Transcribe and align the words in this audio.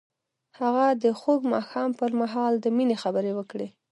هغه 0.59 0.85
د 1.03 1.05
خوږ 1.19 1.41
ماښام 1.53 1.89
پر 1.99 2.11
مهال 2.21 2.53
د 2.59 2.65
مینې 2.77 2.95
خبرې 3.03 3.31
وکړې. 3.35 3.67